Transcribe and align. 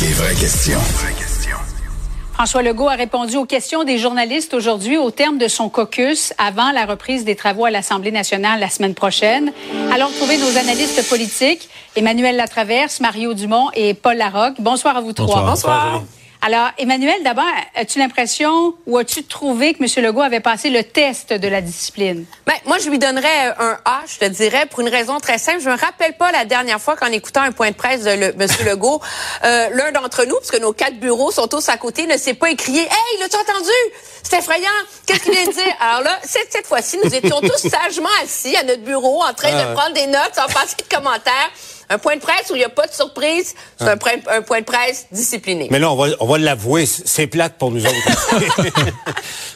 Les 0.00 0.12
vraies 0.12 0.36
questions. 0.36 0.78
François 2.32 2.62
Legault 2.62 2.88
a 2.88 2.94
répondu 2.94 3.36
aux 3.36 3.44
questions 3.44 3.82
des 3.82 3.98
journalistes 3.98 4.54
aujourd'hui 4.54 4.96
au 4.96 5.10
terme 5.10 5.36
de 5.36 5.48
son 5.48 5.68
caucus 5.68 6.32
avant 6.38 6.70
la 6.70 6.86
reprise 6.86 7.24
des 7.24 7.34
travaux 7.34 7.64
à 7.64 7.72
l'Assemblée 7.72 8.12
nationale 8.12 8.60
la 8.60 8.68
semaine 8.68 8.94
prochaine. 8.94 9.52
Alors, 9.92 10.12
trouvez 10.12 10.38
nos 10.38 10.56
analystes 10.56 11.08
politiques, 11.08 11.68
Emmanuel 11.96 12.36
Latraverse, 12.36 13.00
Mario 13.00 13.34
Dumont 13.34 13.70
et 13.74 13.94
Paul 13.94 14.16
Larocque. 14.16 14.60
Bonsoir 14.60 14.96
à 14.96 15.00
vous 15.00 15.12
trois. 15.12 15.42
Bonsoir. 15.42 16.04
Alors, 16.46 16.68
Emmanuel, 16.76 17.22
d'abord, 17.24 17.46
as-tu 17.74 17.98
l'impression 17.98 18.74
ou 18.86 18.98
as-tu 18.98 19.24
trouvé 19.24 19.72
que 19.72 19.82
M. 19.82 20.04
Legault 20.04 20.20
avait 20.20 20.40
passé 20.40 20.68
le 20.68 20.84
test 20.84 21.32
de 21.32 21.48
la 21.48 21.62
discipline? 21.62 22.26
Ben, 22.46 22.52
moi, 22.66 22.76
je 22.76 22.90
lui 22.90 22.98
donnerais 22.98 23.54
un 23.58 23.78
A, 23.86 24.02
je 24.06 24.18
te 24.18 24.26
dirais, 24.26 24.66
pour 24.66 24.80
une 24.80 24.90
raison 24.90 25.20
très 25.20 25.38
simple. 25.38 25.60
Je 25.60 25.70
me 25.70 25.74
rappelle 25.74 26.18
pas 26.18 26.32
la 26.32 26.44
dernière 26.44 26.82
fois 26.82 26.96
qu'en 26.96 27.06
écoutant 27.06 27.40
un 27.40 27.52
point 27.52 27.70
de 27.70 27.74
presse 27.74 28.02
de 28.02 28.10
le, 28.10 28.26
M. 28.38 28.46
Legault, 28.66 29.00
euh, 29.42 29.70
l'un 29.70 29.90
d'entre 29.92 30.26
nous, 30.26 30.36
puisque 30.36 30.60
nos 30.60 30.74
quatre 30.74 31.00
bureaux 31.00 31.30
sont 31.30 31.48
tous 31.48 31.66
à 31.70 31.78
côté, 31.78 32.06
ne 32.06 32.18
s'est 32.18 32.34
pas 32.34 32.50
écrié 32.50 32.80
«Hey, 32.82 33.20
l'as-tu 33.20 33.36
entendu? 33.36 33.70
C'est 34.22 34.36
effrayant! 34.36 34.68
Qu'est-ce 35.06 35.20
qu'il 35.20 35.32
vient 35.32 35.46
de 35.46 35.52
dire?» 35.52 35.74
Alors 35.80 36.02
là, 36.02 36.18
cette, 36.24 36.52
cette 36.52 36.66
fois-ci, 36.66 36.98
nous 37.02 37.14
étions 37.14 37.40
tous 37.40 37.70
sagement 37.70 38.10
assis 38.22 38.54
à 38.54 38.64
notre 38.64 38.82
bureau 38.82 39.22
en 39.22 39.32
train 39.32 39.48
de 39.50 39.74
prendre 39.74 39.94
des 39.94 40.08
notes 40.08 40.34
sans 40.34 40.52
passer 40.52 40.76
de 40.76 40.94
commentaires. 40.94 41.50
Un 41.90 41.98
point 41.98 42.16
de 42.16 42.20
presse 42.20 42.50
où 42.50 42.54
il 42.54 42.58
n'y 42.58 42.64
a 42.64 42.68
pas 42.68 42.86
de 42.86 42.92
surprise, 42.92 43.54
c'est 43.78 43.88
un, 43.88 43.98
un, 44.30 44.42
point 44.42 44.60
de 44.60 44.64
presse 44.64 45.06
discipliné. 45.12 45.68
Mais 45.70 45.78
là, 45.78 45.90
on 45.90 45.96
va, 45.96 46.08
on 46.20 46.26
va 46.26 46.38
l'avouer, 46.38 46.86
c'est 46.86 47.26
plate 47.26 47.54
pour 47.58 47.70
nous 47.70 47.84
autres. 47.84 47.94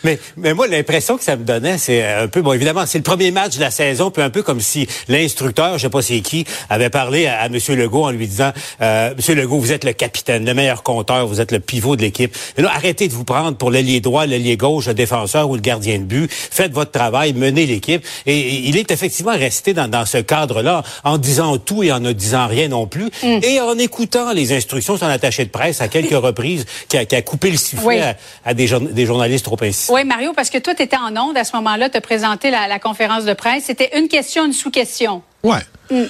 mais, 0.04 0.18
mais 0.36 0.54
moi, 0.54 0.66
l'impression 0.66 1.16
que 1.16 1.24
ça 1.24 1.36
me 1.36 1.44
donnait, 1.44 1.78
c'est 1.78 2.04
un 2.04 2.28
peu, 2.28 2.42
bon, 2.42 2.52
évidemment, 2.52 2.84
c'est 2.86 2.98
le 2.98 3.04
premier 3.04 3.30
match 3.30 3.56
de 3.56 3.60
la 3.60 3.70
saison, 3.70 4.10
puis 4.10 4.22
un 4.22 4.30
peu 4.30 4.42
comme 4.42 4.60
si 4.60 4.86
l'instructeur, 5.08 5.78
je 5.78 5.82
sais 5.82 5.90
pas 5.90 6.02
c'est 6.02 6.20
qui, 6.20 6.44
avait 6.68 6.90
parlé 6.90 7.26
à, 7.26 7.40
à 7.40 7.46
M. 7.46 7.58
Legault 7.68 8.04
en 8.04 8.10
lui 8.10 8.26
disant, 8.26 8.52
euh, 8.80 9.12
M. 9.12 9.36
Legault, 9.36 9.58
vous 9.58 9.72
êtes 9.72 9.84
le 9.84 9.92
capitaine, 9.92 10.44
le 10.44 10.54
meilleur 10.54 10.82
compteur, 10.82 11.26
vous 11.26 11.40
êtes 11.40 11.52
le 11.52 11.60
pivot 11.60 11.96
de 11.96 12.02
l'équipe. 12.02 12.34
Mais 12.56 12.62
là, 12.62 12.70
arrêtez 12.74 13.08
de 13.08 13.12
vous 13.12 13.24
prendre 13.24 13.56
pour 13.56 13.70
l'ailier 13.70 14.00
droit, 14.00 14.26
l'ailier 14.26 14.56
gauche, 14.56 14.86
le 14.86 14.94
défenseur 14.94 15.48
ou 15.50 15.54
le 15.54 15.60
gardien 15.60 15.98
de 15.98 16.04
but. 16.04 16.30
Faites 16.30 16.72
votre 16.72 16.90
travail, 16.90 17.32
menez 17.32 17.66
l'équipe. 17.66 18.04
Et, 18.26 18.68
il 18.68 18.76
est 18.76 18.90
effectivement 18.90 19.32
resté 19.32 19.74
dans, 19.74 19.88
dans 19.88 20.06
ce 20.06 20.18
cadre-là, 20.18 20.82
en 21.04 21.18
disant 21.18 21.58
tout 21.58 21.82
et 21.82 21.92
en 21.92 22.00
ne 22.00 22.12
disant 22.12 22.46
rien 22.46 22.68
non 22.68 22.86
plus, 22.86 23.10
mm. 23.22 23.40
et 23.42 23.60
en 23.60 23.78
écoutant 23.78 24.32
les 24.32 24.52
instructions 24.52 24.94
de 24.94 24.98
son 24.98 25.06
attaché 25.06 25.44
de 25.44 25.50
presse 25.50 25.80
à 25.80 25.88
quelques 25.88 26.10
reprises, 26.10 26.66
qui 26.88 26.96
a, 26.96 27.04
qui 27.04 27.16
a, 27.16 27.22
coupé 27.22 27.50
le 27.50 27.56
sifflet 27.56 28.16
à, 28.44 28.54
des, 28.54 28.68
des, 28.92 29.06
journalistes 29.06 29.44
trop 29.44 29.56
insistants. 29.60 29.87
Oui, 29.90 30.04
Mario, 30.04 30.32
parce 30.34 30.50
que 30.50 30.58
toi, 30.58 30.74
tu 30.74 30.82
étais 30.82 30.96
en 30.96 31.16
onde 31.16 31.36
à 31.36 31.44
ce 31.44 31.54
moment-là, 31.56 31.88
tu 31.88 32.00
présenté 32.00 32.50
la, 32.50 32.68
la, 32.68 32.78
conférence 32.78 33.24
de 33.24 33.32
presse. 33.34 33.64
C'était 33.66 33.98
une 33.98 34.08
question, 34.08 34.46
une 34.46 34.52
sous-question. 34.52 35.22
Ouais. 35.42 35.62
Mm. 35.90 36.04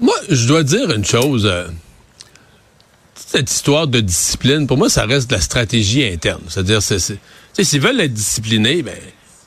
Moi, 0.00 0.14
je 0.28 0.46
dois 0.46 0.62
dire 0.62 0.90
une 0.90 1.04
chose. 1.04 1.46
Euh, 1.46 1.66
cette 3.14 3.50
histoire 3.50 3.86
de 3.86 4.00
discipline, 4.00 4.66
pour 4.66 4.76
moi, 4.76 4.88
ça 4.88 5.04
reste 5.04 5.30
de 5.30 5.36
la 5.36 5.40
stratégie 5.40 6.04
interne. 6.04 6.42
C'est-à-dire, 6.48 6.82
s'ils 6.82 7.80
veulent 7.80 8.00
être 8.00 8.12
disciplinés, 8.12 8.82
ben 8.82 8.96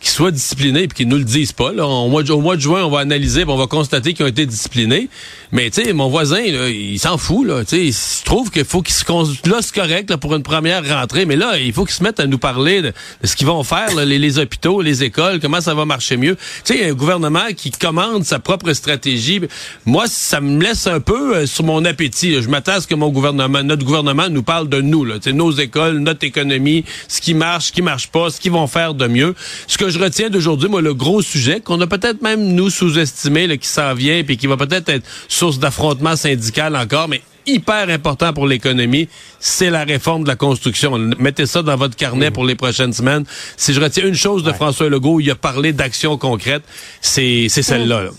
qu'ils 0.03 0.11
soient 0.11 0.31
disciplinés 0.31 0.83
et 0.83 0.87
qu'ils 0.89 1.07
nous 1.07 1.17
le 1.17 1.23
disent 1.23 1.53
pas. 1.53 1.71
Là. 1.71 1.87
Au, 1.87 2.09
mois 2.09 2.23
de, 2.23 2.31
au 2.33 2.41
mois 2.41 2.57
de 2.57 2.61
juin, 2.61 2.83
on 2.83 2.89
va 2.89 2.99
analyser, 2.99 3.45
on 3.47 3.55
va 3.55 3.67
constater 3.67 4.13
qu'ils 4.13 4.25
ont 4.25 4.29
été 4.29 4.45
disciplinés. 4.45 5.07
Mais 5.53 5.69
tu 5.69 5.81
sais, 5.81 5.93
mon 5.93 6.09
voisin, 6.09 6.41
là, 6.51 6.69
il 6.69 6.99
s'en 6.99 7.17
fout. 7.17 7.47
Là. 7.47 7.61
il 7.71 7.93
se 7.93 8.23
trouve 8.25 8.51
qu'il 8.51 8.65
faut 8.65 8.81
qu'il 8.81 8.93
se 8.93 9.03
là 9.49 9.59
c'est 9.61 9.73
correct 9.73 10.09
là, 10.09 10.17
pour 10.17 10.35
une 10.35 10.43
première 10.43 10.85
rentrée, 10.87 11.25
mais 11.25 11.37
là, 11.37 11.57
il 11.57 11.71
faut 11.71 11.85
qu'ils 11.85 11.95
se 11.95 12.03
mettent 12.03 12.19
à 12.19 12.27
nous 12.27 12.37
parler 12.37 12.81
de, 12.81 12.91
ce 13.23 13.35
qu'ils 13.35 13.47
vont 13.47 13.63
faire, 13.63 13.95
les, 13.95 14.19
les, 14.19 14.39
hôpitaux, 14.39 14.81
les 14.81 15.03
écoles, 15.03 15.39
comment 15.39 15.61
ça 15.61 15.73
va 15.73 15.85
marcher 15.85 16.17
mieux. 16.17 16.35
Tu 16.65 16.75
sais, 16.75 16.89
un 16.89 16.93
gouvernement 16.93 17.53
qui 17.55 17.71
commande 17.71 18.25
sa 18.25 18.39
propre 18.39 18.73
stratégie. 18.73 19.39
Moi, 19.85 20.05
ça 20.07 20.41
me 20.41 20.61
laisse 20.61 20.85
un 20.87 20.99
peu 20.99 21.35
euh, 21.35 21.45
sur 21.45 21.63
mon 21.63 21.85
appétit. 21.85 22.41
Je 22.41 22.49
m'attends 22.49 22.73
à 22.73 22.81
ce 22.81 22.87
que 22.87 22.95
mon 22.95 23.09
gouvernement, 23.09 23.63
notre 23.63 23.85
gouvernement 23.85 24.27
nous 24.29 24.43
parle 24.43 24.67
de 24.67 24.81
nous, 24.81 25.05
là, 25.05 25.15
nos 25.27 25.51
écoles, 25.51 25.99
notre 25.99 26.25
économie, 26.25 26.83
ce 27.07 27.21
qui 27.21 27.33
marche, 27.33 27.67
ce 27.67 27.71
qui 27.71 27.81
marche 27.81 28.07
pas, 28.07 28.29
ce 28.29 28.41
qu'ils 28.41 28.51
vont 28.51 28.67
faire 28.67 28.93
de 28.93 29.07
mieux. 29.07 29.33
Ce 29.67 29.77
que 29.77 29.92
je 29.93 29.99
retiens 29.99 30.29
d'aujourd'hui, 30.29 30.69
moi, 30.69 30.81
le 30.81 30.93
gros 30.93 31.21
sujet 31.21 31.61
qu'on 31.61 31.79
a 31.81 31.87
peut-être 31.87 32.21
même 32.21 32.53
nous 32.53 32.69
sous-estimé, 32.69 33.57
qui 33.57 33.67
s'en 33.67 33.93
vient, 33.93 34.23
puis 34.23 34.37
qui 34.37 34.47
va 34.47 34.57
peut-être 34.57 34.89
être 34.89 35.05
source 35.27 35.59
d'affrontement 35.59 36.15
syndical 36.15 36.75
encore, 36.75 37.07
mais 37.07 37.21
hyper 37.45 37.89
important 37.89 38.33
pour 38.33 38.47
l'économie, 38.47 39.09
c'est 39.39 39.69
la 39.69 39.83
réforme 39.83 40.23
de 40.23 40.29
la 40.29 40.35
construction. 40.35 40.97
Mettez 41.19 41.45
ça 41.45 41.61
dans 41.61 41.75
votre 41.75 41.95
carnet 41.95 42.31
pour 42.31 42.45
les 42.45 42.55
prochaines 42.55 42.93
semaines. 42.93 43.25
Si 43.57 43.73
je 43.73 43.81
retiens 43.81 44.07
une 44.07 44.15
chose 44.15 44.43
de 44.43 44.51
François 44.51 44.89
Legault, 44.89 45.19
il 45.19 45.29
a 45.29 45.35
parlé 45.35 45.73
d'actions 45.73 46.17
concrètes, 46.17 46.63
c'est 47.01 47.49
celle-là. 47.49 48.03
Là. 48.03 48.09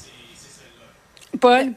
Paul? 1.40 1.72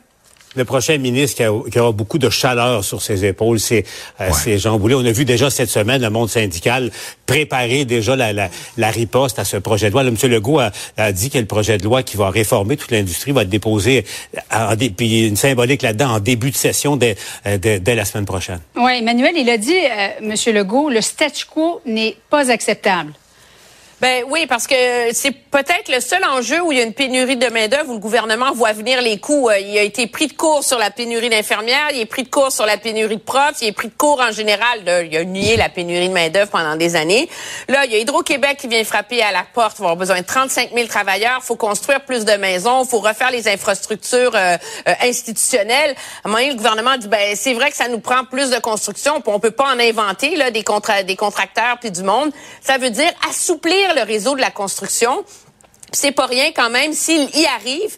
Le 0.56 0.66
prochain 0.66 0.98
ministre 0.98 1.44
qui, 1.70 1.80
aura 1.80 1.92
beaucoup 1.92 2.18
de 2.18 2.30
chaleur 2.30 2.84
sur 2.84 3.02
ses 3.02 3.26
épaules, 3.26 3.60
c'est 3.60 3.86
euh, 4.22 4.58
Jean 4.58 4.80
Boulet. 4.80 4.96
On 4.96 5.06
a 5.06 5.12
vu 5.12 5.26
déjà 5.26 5.50
cette 5.50 5.70
semaine 5.70 6.02
le 6.02 6.10
monde 6.10 6.30
syndical 6.30 6.92
préparer 7.26 7.86
déjà 7.86 8.16
la, 8.16 8.34
la, 8.34 8.50
la 8.78 8.90
riposte 8.90 9.40
à 9.40 9.46
ce 9.46 9.58
projet 9.58 9.88
de 9.88 9.94
loi. 9.94 10.04
Là, 10.04 10.10
M. 10.10 10.32
Legault 10.32 10.60
a, 10.60 10.72
a, 10.98 11.12
dit 11.12 11.30
que 11.30 11.38
le 11.38 11.46
projet 11.46 11.78
de 11.78 11.84
loi 11.84 12.04
qui 12.04 12.18
va 12.18 12.30
réformer 12.30 12.78
toute 12.78 12.92
l'industrie 12.92 13.32
va 13.32 13.44
être 13.44 13.50
déposé, 13.50 14.06
en, 14.52 14.76
puis 14.76 15.28
une 15.28 15.36
symbolique 15.36 15.82
là-dedans, 15.82 16.12
en 16.12 16.20
début 16.20 16.52
de 16.52 16.56
session 16.56 16.96
dès, 16.96 17.16
euh, 17.46 17.58
dès, 17.58 17.80
dès, 17.80 17.96
la 17.96 18.06
semaine 18.06 18.26
prochaine. 18.26 18.60
Oui, 18.76 18.94
Emmanuel, 19.00 19.34
il 19.36 19.50
a 19.50 19.58
dit, 19.58 19.78
euh, 19.78 20.08
M. 20.22 20.56
Legault, 20.56 20.90
le 20.90 21.02
statu 21.02 21.46
quo 21.46 21.82
n'est 21.86 22.16
pas 22.30 22.50
acceptable. 22.50 23.12
Ben 24.00 24.24
oui, 24.30 24.46
parce 24.46 24.68
que 24.68 24.76
c'est 25.12 25.32
peut-être 25.32 25.92
le 25.92 26.00
seul 26.00 26.24
enjeu 26.24 26.62
où 26.62 26.72
il 26.72 26.78
y 26.78 26.82
a 26.82 26.84
une 26.84 26.94
pénurie 26.94 27.36
de 27.36 27.48
main-d'œuvre 27.48 27.90
où 27.90 27.94
le 27.94 28.00
gouvernement 28.00 28.52
voit 28.54 28.72
venir 28.72 29.02
les 29.02 29.18
coûts. 29.18 29.50
Euh, 29.50 29.58
il 29.58 29.76
a 29.76 29.82
été 29.82 30.06
pris 30.06 30.28
de 30.28 30.34
court 30.34 30.64
sur 30.64 30.78
la 30.78 30.92
pénurie 30.92 31.30
d'infirmières, 31.30 31.88
il 31.92 32.02
est 32.02 32.06
pris 32.06 32.22
de 32.22 32.30
court 32.30 32.52
sur 32.52 32.68
la 32.68 32.78
pénurie 32.78 33.18
de 33.18 33.22
profs, 33.22 33.56
il 33.62 33.70
est 33.70 33.72
pris 33.72 33.88
de 33.88 33.96
court 33.98 34.22
en 34.22 34.32
général. 34.32 34.82
il 35.10 35.18
a 35.18 35.24
nié 35.24 35.58
la 35.58 35.70
pénurie 35.70 36.10
de 36.10 36.14
main-d'œuvre 36.14 36.52
pendant 36.52 36.76
des 36.76 36.96
années. 36.96 37.28
Là, 37.70 37.86
il 37.86 37.92
y 37.92 37.96
a 37.96 37.98
Hydro-Québec 37.98 38.58
qui 38.60 38.68
vient 38.68 38.84
frapper 38.84 39.24
à 39.24 39.32
la 39.32 39.44
porte. 39.52 39.78
Il 39.80 39.82
va 39.82 39.86
avoir 39.86 39.96
besoin 39.96 40.22
de 40.22 40.28
35 40.28 40.74
000 40.76 40.86
travailleurs. 40.86 41.40
Il 41.42 41.46
faut 41.46 41.56
construire 41.56 42.02
plus 42.02 42.24
de 42.24 42.34
maisons. 42.34 42.84
Il 42.84 42.88
faut 42.88 43.00
refaire 43.00 43.32
les 43.32 43.48
infrastructures 43.48 44.36
euh, 44.36 44.58
euh, 44.88 44.94
institutionnelles. 45.02 45.96
À 46.24 46.28
un 46.28 46.32
moment 46.32 46.48
le 46.48 46.54
gouvernement 46.54 46.98
dit, 46.98 47.08
ben 47.08 47.36
c'est 47.36 47.56
vrai 47.56 47.72
que 47.72 47.78
ça 47.78 47.88
nous 47.88 48.00
prend 48.00 48.26
plus 48.26 48.52
de 48.52 48.60
construction. 48.60 49.24
On 49.26 49.40
peut 49.40 49.50
pas 49.50 49.74
en 49.74 49.80
inventer 49.80 50.36
là 50.36 50.52
des, 50.52 50.64
contra 50.64 51.02
des 51.02 51.16
contracteurs 51.16 51.78
puis 51.82 51.90
du 51.90 52.04
monde. 52.04 52.30
Ça 52.62 52.78
veut 52.78 52.92
dire 52.92 53.12
assouplir 53.28 53.87
le 53.96 54.04
réseau 54.04 54.36
de 54.36 54.42
la 54.42 54.52
construction. 54.52 55.24
C'est 55.92 56.12
pas 56.12 56.26
rien 56.26 56.52
quand 56.56 56.70
même. 56.70 56.94
S'il 56.94 57.30
y 57.36 57.46
arrive, 57.46 57.98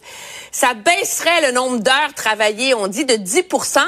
ça 0.52 0.74
baisserait 0.74 1.46
le 1.46 1.52
nombre 1.52 1.78
d'heures 1.78 2.14
travaillées, 2.14 2.74
on 2.74 2.86
dit, 2.86 3.04
de 3.04 3.16
10 3.16 3.44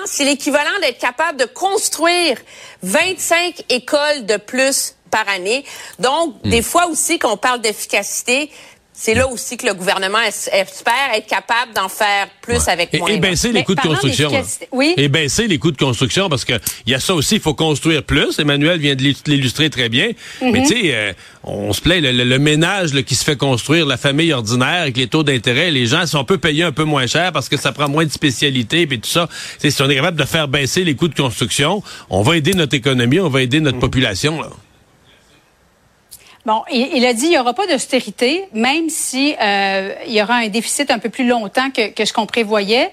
C'est 0.07 0.25
l'équivalent 0.25 0.71
d'être 0.81 0.99
capable 0.99 1.39
de 1.39 1.45
construire 1.45 2.39
25 2.83 3.65
écoles 3.69 4.27
de 4.27 4.37
plus 4.37 4.97
par 5.11 5.29
année. 5.29 5.65
Donc, 5.99 6.35
hmm. 6.45 6.51
des 6.51 6.63
fois 6.63 6.87
aussi, 6.87 7.19
qu'on 7.19 7.37
parle 7.37 7.61
d'efficacité, 7.61 8.51
c'est 8.95 9.15
là 9.15 9.27
aussi 9.27 9.57
que 9.57 9.67
le 9.67 9.73
gouvernement 9.73 10.21
espère 10.21 11.15
être 11.15 11.27
capable 11.27 11.73
d'en 11.75 11.89
faire 11.89 12.29
plus 12.43 12.69
avec 12.69 12.93
moins. 12.99 13.09
Et, 13.09 13.19
baisser 13.19 13.51
les 13.51 13.65
coûts 13.65 13.75
de 13.75 13.81
construction. 13.81 14.31
Oui. 14.71 14.95
Et 14.99 15.09
baisser 15.09 15.49
les 15.49 15.59
coûts 15.59 15.73
de 15.73 15.79
construction 15.79 16.29
parce 16.29 16.45
que 16.45 16.53
il 16.87 16.93
y 16.93 16.95
a 16.95 17.01
ça 17.01 17.15
aussi, 17.15 17.37
il 17.37 17.41
faut 17.41 17.55
construire 17.55 18.03
plus. 18.03 18.39
Emmanuel 18.39 18.79
vient 18.79 18.95
de 18.95 19.03
l'illustrer 19.27 19.71
très 19.71 19.89
bien. 19.89 20.11
Mais 20.43 20.61
mhm. 20.61 20.63
tu 20.63 20.67
sais, 20.67 20.95
euh, 20.95 21.13
on 21.43 21.73
se 21.73 21.81
plaît 21.81 22.01
le, 22.01 22.39
ménage 22.39 22.93
qui 23.03 23.15
se 23.15 23.25
fait 23.25 23.37
construire, 23.37 23.87
la 23.87 23.97
famille 23.97 24.33
ordinaire 24.33 24.83
avec 24.83 24.97
les 24.99 25.07
taux 25.07 25.23
d'intérêt, 25.23 25.71
les 25.71 25.87
gens, 25.87 26.07
si 26.07 26.15
on 26.17 26.25
peut 26.25 26.39
payer 26.39 26.65
un 26.65 26.73
peu 26.73 26.85
moins 26.85 27.07
cher 27.07 27.33
parce 27.33 27.49
que 27.49 27.57
ça 27.57 27.73
prend 27.73 27.89
moins 27.89 28.05
de 28.05 28.13
spécialités 28.13 28.83
et 28.83 28.99
tout 28.99 29.09
ça, 29.09 29.29
si 29.59 29.83
on 29.83 29.89
est 29.89 29.97
capable 29.97 30.19
de 30.19 30.27
faire 30.27 30.49
baisser 30.49 30.85
les 30.85 30.95
coûts 30.95 31.09
de 31.09 31.15
construction, 31.15 31.83
on 32.11 32.23
va 32.23 32.37
aider 32.37 32.53
notre 32.53 32.75
économie, 32.75 33.21
on 33.21 33.31
va 33.31 33.41
aider 33.43 33.61
notre 33.61 33.79
population. 33.79 34.41
Là. 34.43 34.51
Bon, 36.45 36.63
il, 36.73 37.07
a 37.07 37.13
dit 37.13 37.21
qu'il 37.21 37.31
n'y 37.31 37.39
aura 37.39 37.55
pas 37.55 37.69
d'austérité, 37.69 38.49
même 38.53 38.89
si 38.89 39.37
euh, 39.41 39.95
il 40.07 40.13
y 40.13 40.21
aura 40.21 40.35
un 40.35 40.49
déficit 40.49 40.91
un 40.91 40.99
peu 40.99 41.09
plus 41.09 41.27
longtemps 41.27 41.71
que, 41.71 41.91
que 41.93 42.05
ce 42.05 42.13
qu'on 42.13 42.27
prévoyait. 42.27 42.91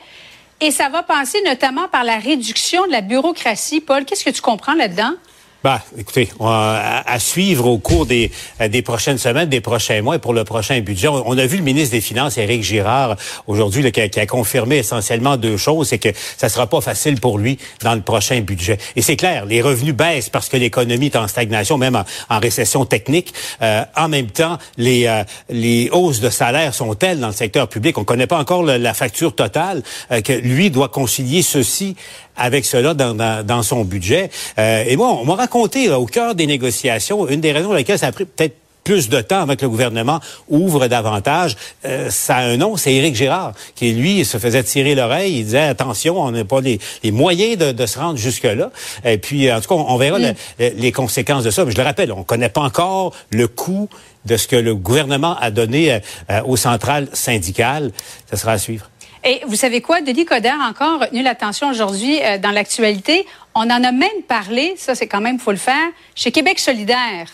Et 0.62 0.70
ça 0.70 0.90
va 0.90 1.02
passer 1.02 1.42
notamment 1.46 1.88
par 1.88 2.04
la 2.04 2.18
réduction 2.18 2.86
de 2.86 2.92
la 2.92 3.02
bureaucratie. 3.02 3.81
Paul, 3.81 4.06
qu'est-ce 4.06 4.24
que 4.24 4.30
tu 4.30 4.42
comprends 4.42 4.75
là-dedans? 4.75 5.13
Bah, 5.61 5.81
écoutez, 5.97 6.29
à, 6.39 7.19
suivre 7.19 7.65
au 7.65 7.79
cours 7.79 8.06
des, 8.06 8.31
des 8.69 8.81
prochaines 8.81 9.17
semaines, 9.17 9.50
des 9.50 9.59
prochains 9.59 10.01
mois 10.01 10.15
et 10.15 10.19
pour 10.19 10.33
le 10.33 10.45
prochain 10.45 10.79
budget. 10.79 11.09
On, 11.09 11.38
a 11.38 11.45
vu 11.45 11.57
le 11.57 11.63
ministre 11.63 11.91
des 11.91 12.00
Finances, 12.00 12.38
Éric 12.38 12.63
Girard, 12.63 13.17
aujourd'hui, 13.45 13.91
qui, 13.91 14.09
qui, 14.09 14.19
a 14.21 14.25
confirmé 14.25 14.77
essentiellement 14.77 15.35
deux 15.35 15.57
choses, 15.57 15.89
c'est 15.89 15.97
que 15.97 16.09
ça 16.38 16.47
sera 16.47 16.67
pas 16.67 16.79
facile 16.79 17.19
pour 17.19 17.38
lui 17.38 17.57
dans 17.81 17.94
le 17.94 18.00
prochain 18.00 18.39
budget. 18.39 18.77
Et 18.95 19.01
c'est 19.01 19.17
clair, 19.17 19.45
les 19.45 19.61
revenus 19.61 19.94
baissent 19.94 20.29
parce 20.29 20.47
que 20.47 20.56
l'économie 20.56 21.07
est 21.07 21.17
en 21.17 21.27
stagnation, 21.27 21.77
même 21.77 22.01
en, 22.29 22.39
récession 22.39 22.85
technique. 22.85 23.33
Euh, 23.61 23.83
en 23.97 24.07
même 24.07 24.27
temps, 24.27 24.57
les, 24.77 25.07
euh, 25.07 25.25
les 25.50 25.89
hausses 25.91 26.21
de 26.21 26.29
salaire 26.29 26.73
sont 26.73 26.94
telles 26.94 27.19
dans 27.19 27.27
le 27.27 27.33
secteur 27.33 27.67
public, 27.67 27.97
on 27.97 28.06
connaît 28.06 28.27
pas 28.27 28.39
encore 28.39 28.63
la 28.63 28.94
facture 28.94 29.35
totale, 29.35 29.83
euh, 30.11 30.21
que 30.21 30.31
lui 30.31 30.71
doit 30.71 30.88
concilier 30.88 31.41
ceci 31.41 31.97
avec 32.38 32.63
cela 32.63 32.94
dans, 32.94 33.13
dans, 33.13 33.45
dans 33.45 33.63
son 33.63 33.83
budget. 33.83 34.29
et 34.57 34.95
moi, 34.95 35.09
on 35.09 35.25
m'a 35.25 35.35
raconté 35.50 35.90
au 35.90 36.06
cœur 36.06 36.36
des 36.36 36.46
négociations, 36.46 37.28
une 37.28 37.42
des 37.42 37.51
raisons 37.51 37.69
pour 37.69 37.75
lesquelles 37.75 37.98
ça 37.98 38.06
a 38.06 38.12
pris 38.12 38.25
peut-être 38.25 38.56
plus 38.84 39.10
de 39.10 39.19
temps 39.19 39.42
avant 39.42 39.56
que 39.56 39.63
le 39.63 39.69
gouvernement 39.69 40.19
ouvre 40.48 40.86
davantage. 40.88 41.57
Euh, 41.86 42.12
ça 42.12 42.38
a 42.38 42.44
un 42.44 42.57
nom, 42.57 42.78
c'est 42.78 42.94
Éric 42.94 43.16
Girard, 43.16 43.54
qui 43.74 43.94
lui 43.94 44.25
se 44.25 44.38
faisait 44.38 44.62
tirer 44.62 44.94
l'oreille. 44.94 45.40
Il 45.40 45.46
disait 45.46 45.60
attention, 45.60 46.22
on 46.22 46.30
n'a 46.30 46.46
pas 46.46 46.62
les, 46.62 46.80
moyens 47.12 47.57
de, 47.57 47.86
se 47.88 47.98
rendre 47.98 48.18
jusque 48.19 48.44
là. 48.44 48.69
Et 49.04 49.18
puis 49.18 49.51
en 49.51 49.60
tout 49.60 49.69
cas, 49.69 49.75
on, 49.75 49.98
verra 49.98 50.19
mm. 50.19 50.34
les 50.60 50.92
conséquences 50.92 51.44
de 51.44 51.50
ça. 51.50 51.66
Mais 51.66 51.72
je 51.72 51.78
le 51.78 51.84
rappelle, 51.84 52.12
on 52.12 52.24
connaît 52.24 52.50
pas 52.50 52.62
encore 52.62 53.16
le 53.31 53.48
coût 53.48 53.90
de 54.25 54.38
ce 54.38 54.48
que 54.48 54.56
le 54.56 54.75
gouvernement 54.75 55.36
a 55.40 55.50
donné 55.50 55.94
euh, 55.94 56.00
euh, 56.30 56.42
aux 56.45 56.57
centrales 56.57 57.07
syndicales. 57.13 57.92
Ça 58.30 58.38
sera 58.38 58.52
à 58.52 58.57
suivre. 58.60 58.88
Et 59.24 59.42
vous 59.48 59.56
savez 59.56 59.81
quoi, 59.81 60.02
Denis 60.02 60.25
Coderre 60.25 60.62
a 60.63 60.69
encore 60.69 61.02
retenu 61.02 61.24
l'attention 61.24 61.69
aujourd'hui 61.69 62.19
dans 62.42 62.52
l'actualité. 62.52 63.25
On 63.61 63.69
en 63.69 63.83
a 63.83 63.91
même 63.91 64.23
parlé, 64.25 64.75
ça 64.77 64.95
c'est 64.95 65.07
quand 65.07 65.19
même, 65.19 65.38
faut 65.38 65.51
le 65.51 65.57
faire, 65.57 65.89
chez 66.15 66.31
Québec 66.31 66.59
solidaire. 66.59 67.27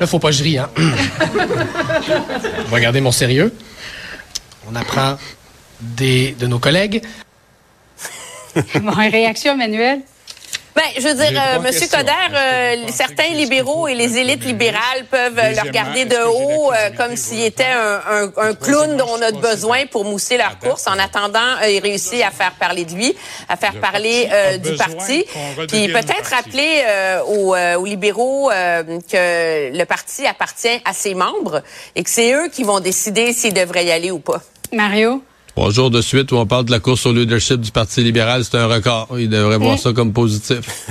Là, 0.00 0.06
faut 0.06 0.18
pas 0.18 0.30
que 0.30 0.36
je 0.36 0.42
rie, 0.42 0.56
hein. 0.56 0.70
Regardez 2.72 3.02
mon 3.02 3.12
sérieux. 3.12 3.54
On 4.66 4.74
apprend 4.74 5.18
des, 5.82 6.32
de 6.32 6.46
nos 6.46 6.58
collègues. 6.58 7.02
bon, 8.80 8.92
réaction, 8.92 9.54
Manuel? 9.54 10.00
Ben, 10.74 10.82
je 10.98 11.06
veux 11.06 11.14
dire, 11.14 11.40
euh, 11.40 11.60
Monsieur 11.60 11.86
Coder, 11.86 12.10
euh, 12.34 12.76
certains 12.88 13.28
libéraux 13.28 13.86
et 13.86 13.94
les 13.94 14.18
élites 14.18 14.44
libérales 14.44 15.04
peuvent 15.08 15.38
euh, 15.38 15.52
le 15.52 15.60
regarder 15.60 16.04
de 16.04 16.16
haut 16.16 16.72
euh, 16.72 16.90
comme 16.96 17.14
s'il 17.16 17.42
était 17.42 17.62
un, 17.62 18.00
un, 18.10 18.32
un, 18.36 18.54
clown 18.54 18.96
dont 18.96 19.06
on 19.08 19.22
a 19.22 19.30
besoin 19.30 19.86
pour 19.86 20.04
mousser 20.04 20.36
leur 20.36 20.58
course. 20.58 20.88
En 20.88 20.98
attendant, 20.98 21.60
il 21.68 21.78
réussit 21.78 22.22
à 22.22 22.32
faire 22.32 22.52
parler 22.58 22.84
de 22.84 22.92
lui, 22.92 23.14
à 23.48 23.56
faire 23.56 23.78
parler 23.80 24.28
du 24.58 24.74
parti, 24.76 25.24
puis 25.68 25.88
peut-être 25.88 26.30
rappeler 26.30 26.82
aux, 27.28 27.54
aux, 27.54 27.84
libéraux 27.84 28.50
que 28.50 29.76
le 29.76 29.84
parti 29.84 30.26
appartient 30.26 30.80
à 30.84 30.92
ses 30.92 31.14
membres 31.14 31.62
et 31.94 32.02
que 32.02 32.10
c'est 32.10 32.32
eux 32.32 32.48
qui 32.48 32.64
vont 32.64 32.80
décider 32.80 33.32
s'ils 33.32 33.54
devraient 33.54 33.84
y 33.84 33.92
aller 33.92 34.10
ou 34.10 34.18
pas. 34.18 34.42
Mario? 34.72 35.22
Trois 35.54 35.70
jours 35.70 35.90
de 35.90 36.00
suite 36.00 36.32
où 36.32 36.36
on 36.36 36.46
parle 36.46 36.64
de 36.64 36.72
la 36.72 36.80
course 36.80 37.06
au 37.06 37.12
leadership 37.12 37.60
du 37.60 37.70
Parti 37.70 38.02
libéral, 38.02 38.44
c'est 38.44 38.58
un 38.58 38.66
record. 38.66 39.08
Il 39.18 39.28
devrait 39.28 39.58
voir 39.58 39.78
ça 39.78 39.92
comme 39.92 40.12
positif. 40.12 40.88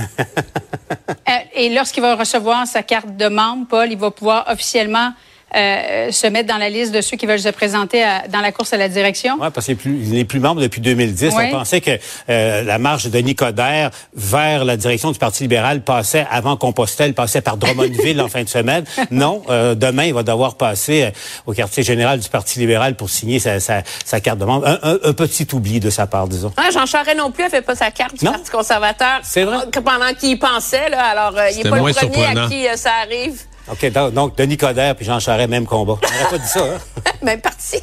Euh, 1.30 1.32
et 1.56 1.74
lorsqu'il 1.74 2.04
va 2.04 2.16
recevoir 2.16 2.68
sa 2.68 2.84
carte 2.84 3.16
de 3.18 3.28
membre, 3.28 3.66
Paul, 3.68 3.88
il 3.90 3.98
va 3.98 4.12
pouvoir 4.12 4.46
officiellement 4.50 5.14
euh, 5.56 6.12
se 6.12 6.28
mettre 6.28 6.48
dans 6.48 6.58
la 6.58 6.70
liste 6.70 6.94
de 6.94 7.02
ceux 7.02 7.18
qui 7.18 7.26
veulent 7.26 7.40
se 7.40 7.50
présenter 7.50 8.04
dans 8.30 8.42
la 8.42 8.52
course 8.52 8.74
à 8.74 8.78
la 8.78 8.90
direction? 8.90 9.38
Oui, 9.40 9.48
parce 9.54 9.68
qu'il 9.68 10.10
n'est 10.10 10.26
plus 10.26 10.40
membre 10.40 10.62
depuis 10.62 10.82
2010. 10.82 11.34
On 11.34 11.52
pensait 11.52 11.82
que 11.82 11.92
euh, 12.30 12.64
la 12.64 12.80
marche 12.80 13.08
de 13.08 13.20
Nicodère 13.20 13.92
vers 14.16 14.66
la 14.66 14.78
direction 14.78 15.12
du 15.12 15.20
Parti 15.20 15.44
libéral 15.44 15.82
passait 15.82 16.26
avant 16.30 16.58
Compostelle, 16.58 17.14
passait 17.14 17.42
par 17.42 17.58
Drummondville 17.58 18.22
en 18.22 18.28
fin 18.30 18.44
de 18.44 18.50
semaine. 18.50 18.84
Non, 19.12 19.44
euh, 19.50 19.76
demain, 19.76 20.06
il 20.06 20.14
va 20.14 20.24
devoir 20.24 20.56
passer 20.56 21.12
au 21.46 21.54
quartier 21.54 21.84
général 21.84 22.20
du 22.20 22.30
Parti 22.30 22.60
libéral 22.60 22.96
pour 22.96 23.10
signer 23.10 23.40
sa, 23.40 23.60
sa, 23.60 24.20
carte 24.22 24.40
de 24.40 24.46
membre. 24.46 24.80
Un, 24.84 25.14
petit 25.14 25.48
oubli 25.54 25.80
de 25.80 25.90
sa 25.90 26.08
part, 26.08 26.28
disons. 26.28 26.52
Ah, 26.58 26.70
Jean 26.72 26.86
Charest 26.86 27.18
non 27.18 27.32
plus, 27.32 27.44
n'avait 27.44 27.62
pas 27.62 27.76
sa 27.76 27.92
carte 27.92 28.18
du 28.18 28.26
Parti 28.26 28.50
conservateur. 28.50 29.20
C'est 29.24 29.44
vrai. 29.44 29.58
Pendant 29.84 30.14
qu'il 30.18 30.40
pensait, 30.40 30.90
là, 30.90 31.04
alors 31.06 31.34
il 31.52 31.64
n'est 31.64 31.70
pas 31.70 31.78
le 31.78 31.94
premier 31.94 32.26
à 32.26 32.48
qui 32.48 32.66
ça 32.78 32.92
arrive. 33.04 33.44
OK, 33.72 33.92
donc, 34.12 34.36
Denis 34.38 34.58
Coderre 34.58 34.96
puis 34.96 35.06
Jean 35.06 35.20
Charest, 35.20 35.50
même 35.50 35.66
combat. 35.66 35.98
On 36.04 36.14
n'aurait 36.14 36.30
pas 36.32 36.38
dit 36.38 36.48
ça, 36.48 36.64
hein? 36.64 37.12
même 37.22 37.42
parti. 37.42 37.78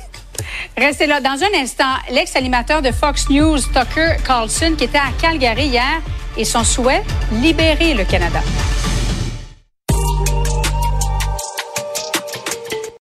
Restez 0.76 1.06
là. 1.06 1.20
Dans 1.20 1.38
un 1.42 1.62
instant, 1.62 1.94
l'ex-animateur 2.10 2.82
de 2.82 2.90
Fox 2.92 3.28
News, 3.28 3.58
Tucker 3.58 4.16
Carlson, 4.26 4.74
qui 4.76 4.84
était 4.84 4.98
à 4.98 5.10
Calgary 5.20 5.66
hier, 5.66 6.00
et 6.36 6.44
son 6.44 6.64
souhait, 6.64 7.02
libérer 7.32 7.94
le 7.94 8.04
Canada. 8.04 8.40